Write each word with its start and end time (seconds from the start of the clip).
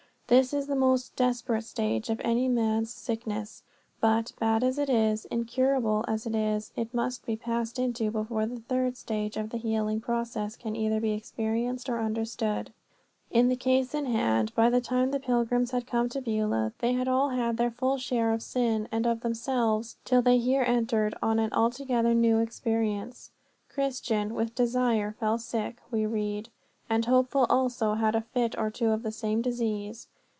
This 0.27 0.53
is 0.53 0.67
the 0.67 0.77
most 0.77 1.17
desperate 1.17 1.65
stage 1.65 2.09
in 2.09 2.21
any 2.21 2.47
man's 2.47 2.89
sickness; 2.89 3.63
but, 3.99 4.31
bad 4.39 4.63
as 4.63 4.77
it 4.77 4.89
is, 4.89 5.25
incurable 5.25 6.05
as 6.07 6.25
it 6.25 6.33
is, 6.33 6.71
it 6.77 6.93
must 6.93 7.25
be 7.25 7.35
passed 7.35 7.77
into 7.77 8.09
before 8.11 8.45
the 8.45 8.61
third 8.61 8.95
stage 8.95 9.35
of 9.35 9.49
the 9.49 9.57
healing 9.57 9.99
process 9.99 10.55
can 10.55 10.73
either 10.73 11.01
be 11.01 11.11
experienced 11.11 11.89
or 11.89 11.99
understood. 11.99 12.71
In 13.29 13.49
the 13.49 13.57
case 13.57 13.93
in 13.93 14.05
hand, 14.05 14.55
by 14.55 14.69
the 14.69 14.79
time 14.79 15.11
the 15.11 15.19
pilgrims 15.19 15.71
had 15.71 15.85
come 15.85 16.07
to 16.07 16.21
Beulah 16.21 16.71
they 16.79 16.93
had 16.93 17.09
all 17.09 17.31
had 17.31 17.57
their 17.57 17.69
full 17.71 17.97
share 17.97 18.31
of 18.31 18.41
sin 18.41 18.87
and 18.89 19.05
of 19.05 19.19
themselves 19.23 19.97
till 20.05 20.21
they 20.21 20.37
here 20.37 20.63
entered 20.63 21.13
on 21.21 21.39
an 21.39 21.51
altogether 21.51 22.13
new 22.13 22.39
experience. 22.39 23.31
"Christian 23.67 24.33
with 24.33 24.55
desire 24.55 25.11
fell 25.19 25.37
sick," 25.37 25.81
we 25.91 26.05
read, 26.05 26.47
"and 26.89 27.03
Hopeful 27.03 27.45
also 27.49 27.95
had 27.95 28.15
a 28.15 28.21
fit 28.21 28.57
or 28.57 28.69
two 28.71 28.91
of 28.91 29.03
the 29.03 29.11
same 29.11 29.41
disease. 29.41 30.07